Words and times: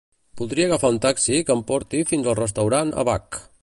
Voldria 0.39 0.65
agafar 0.69 0.91
un 0.93 0.97
taxi 1.07 1.43
que 1.49 1.55
em 1.59 1.63
porti 1.71 2.03
fins 2.13 2.31
al 2.33 2.41
restaurant 2.45 2.97
ABaC. 3.05 3.45